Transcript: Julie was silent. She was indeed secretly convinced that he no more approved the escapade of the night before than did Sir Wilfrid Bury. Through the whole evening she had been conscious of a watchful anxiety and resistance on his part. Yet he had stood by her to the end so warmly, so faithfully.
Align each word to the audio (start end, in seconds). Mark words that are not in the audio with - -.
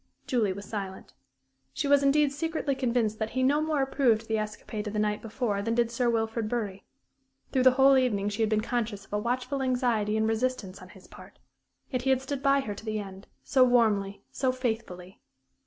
Julie 0.25 0.51
was 0.51 0.65
silent. 0.65 1.13
She 1.73 1.87
was 1.87 2.01
indeed 2.01 2.31
secretly 2.31 2.73
convinced 2.73 3.19
that 3.19 3.29
he 3.29 3.43
no 3.43 3.61
more 3.61 3.83
approved 3.83 4.27
the 4.27 4.39
escapade 4.39 4.87
of 4.87 4.93
the 4.93 4.97
night 4.97 5.21
before 5.21 5.61
than 5.61 5.75
did 5.75 5.91
Sir 5.91 6.09
Wilfrid 6.09 6.49
Bury. 6.49 6.83
Through 7.51 7.61
the 7.61 7.71
whole 7.77 7.95
evening 7.95 8.27
she 8.27 8.41
had 8.41 8.49
been 8.49 8.61
conscious 8.61 9.05
of 9.05 9.13
a 9.13 9.19
watchful 9.19 9.61
anxiety 9.61 10.17
and 10.17 10.27
resistance 10.27 10.81
on 10.81 10.89
his 10.89 11.05
part. 11.05 11.37
Yet 11.91 12.01
he 12.01 12.09
had 12.09 12.19
stood 12.23 12.41
by 12.41 12.61
her 12.61 12.73
to 12.73 12.83
the 12.83 12.97
end 12.97 13.27
so 13.43 13.63
warmly, 13.63 14.23
so 14.31 14.51
faithfully. 14.51 15.19